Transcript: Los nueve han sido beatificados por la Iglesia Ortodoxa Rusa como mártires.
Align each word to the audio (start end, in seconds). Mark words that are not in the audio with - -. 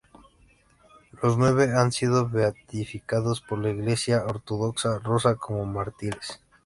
Los 1.21 1.37
nueve 1.37 1.75
han 1.77 1.91
sido 1.91 2.27
beatificados 2.27 3.39
por 3.39 3.59
la 3.59 3.69
Iglesia 3.69 4.25
Ortodoxa 4.25 4.97
Rusa 4.97 5.35
como 5.35 5.63
mártires. 5.67 6.41